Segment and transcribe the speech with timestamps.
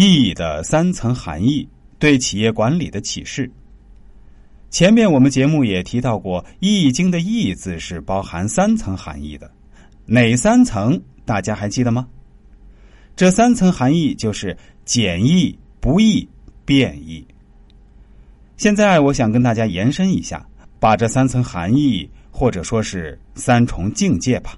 [0.00, 3.50] 意义的三层含义对企业管理的启示。
[4.70, 9.50] 前面我们节目也提到过，《易经》的“易”字是包含三层含义的，
[10.06, 11.02] 哪三层？
[11.24, 12.06] 大家还记得吗？
[13.16, 16.28] 这三层含义就是简易、不易、
[16.64, 17.26] 变易。
[18.56, 20.46] 现在我想跟大家延伸一下，
[20.78, 24.56] 把这三层含义或者说是三重境界吧，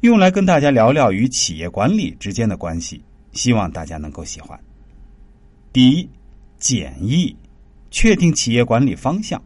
[0.00, 3.00] 用来跟大家聊聊与企业管理之间的关系。
[3.32, 4.58] 希望大家能够喜欢。
[5.72, 6.08] 第一，
[6.58, 7.34] 简易，
[7.90, 9.42] 确定企业管理方向。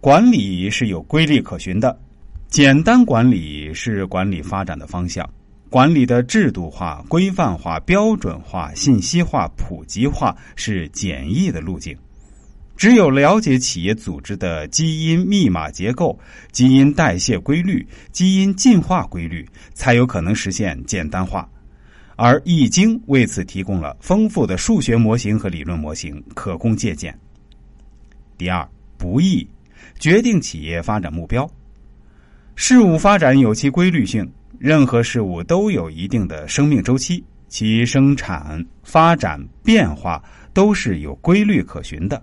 [0.00, 1.98] 管理是有规律可循的，
[2.48, 5.28] 简单管理是管理发展的方向。
[5.70, 11.94] 管理的制度化、规范化、标准化、信息化、普及化是简易的路径。
[12.74, 16.18] 只有了解企业组织的基因密码结构、
[16.52, 21.46] 基因代谢规律、基因进化规律，才有可能实现简单化。
[22.20, 27.16] 而《易经》为此提供了丰富的数学模型和理论模型，可供借鉴。
[28.36, 29.46] 第二，不易，
[30.00, 31.48] 决定企业发展目标。
[32.56, 40.20] 事物发展有其规律性，任何事物都有一定的生命周期，其生产、发展、变化
[40.52, 42.20] 都是有规律可循的。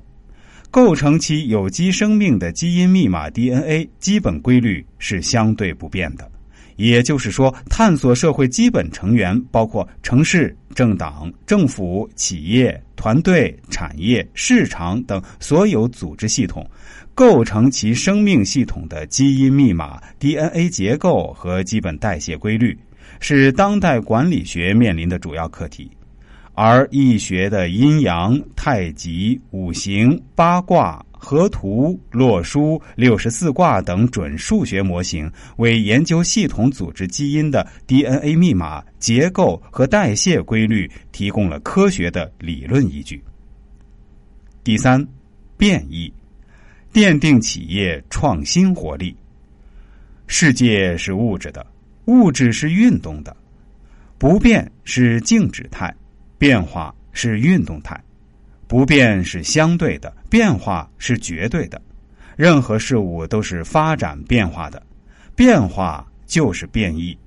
[0.69, 6.29] 构成其有机生命的基因密码 DNA 基本规律是相对不变的。
[6.75, 16.69] 也就是说，探索社会基本成员，包括城市、政党、政府、企业、团队、产业、市场等所有组织系统，
[17.13, 22.77] 构成其生命系统的基因密码、DNA 结构和基本代谢规律，
[23.19, 25.89] 是当代管理学面临的主要课题。
[26.55, 31.05] 而易学的阴阳、太极、五行、八卦。
[31.17, 43.23] 河图、洛书、六十四卦等准数学模型，为研究系统组织基因的 DNA 密码结构和代谢规律提供了科学的理论依据。
[44.63, 45.03] 第三，
[45.57, 46.13] 变异，
[46.93, 49.15] 奠定企业创新活力。
[50.27, 51.65] 世界是物质的，
[52.05, 53.35] 物质是运动的，
[54.19, 55.91] 不变是静止态，
[56.45, 57.99] 变化是运动态。
[58.67, 61.81] 不变是相对的，变化是绝对的。
[62.35, 64.79] 任何事物都是发展变化的，
[65.35, 67.17] 变化就是变异。